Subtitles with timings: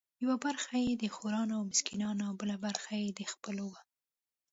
[0.23, 3.79] یوه برخه یې د خورانو او مسکینانو او بله برخه د خپلو وه.